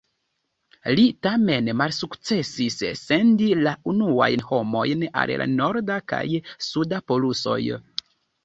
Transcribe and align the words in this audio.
Li 0.99 1.03
tamen 1.25 1.67
malsukcesis 1.81 2.79
sendi 3.01 3.49
la 3.67 3.75
unuajn 3.93 4.45
homojn 4.49 5.07
al 5.25 5.37
la 5.43 5.49
norda 5.53 5.99
kaj 6.15 6.25
suda 6.71 7.05
polusoj. 7.13 7.63